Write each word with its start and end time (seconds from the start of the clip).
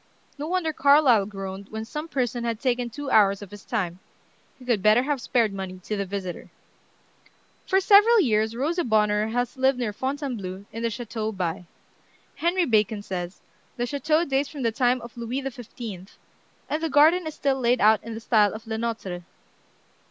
No 0.39 0.47
wonder 0.47 0.73
Carlyle 0.73 1.27
groaned 1.27 1.69
when 1.69 1.85
some 1.85 2.07
person 2.07 2.43
had 2.43 2.59
taken 2.59 2.89
two 2.89 3.11
hours 3.11 3.43
of 3.43 3.51
his 3.51 3.63
time. 3.63 3.99
He 4.57 4.65
could 4.65 4.81
better 4.81 5.03
have 5.03 5.21
spared 5.21 5.53
money 5.53 5.79
to 5.83 5.95
the 5.95 6.07
visitor. 6.07 6.49
For 7.67 7.79
several 7.79 8.19
years 8.19 8.55
Rosa 8.55 8.83
Bonheur 8.83 9.27
has 9.27 9.57
lived 9.57 9.77
near 9.77 9.93
Fontainebleau, 9.93 10.65
in 10.73 10.81
the 10.81 10.89
Chateau 10.89 11.31
By. 11.31 11.65
Henry 12.37 12.65
Bacon 12.65 13.03
says: 13.03 13.41
"The 13.77 13.85
chateau 13.85 14.25
dates 14.25 14.49
from 14.49 14.63
the 14.63 14.71
time 14.71 15.01
of 15.01 15.15
Louis 15.15 15.41
XV., 15.47 16.17
and 16.67 16.81
the 16.81 16.89
garden 16.89 17.27
is 17.27 17.35
still 17.35 17.59
laid 17.59 17.79
out 17.79 18.03
in 18.03 18.15
the 18.15 18.19
style 18.19 18.55
of 18.55 18.65
Le 18.65 18.79
Notre. 18.79 19.23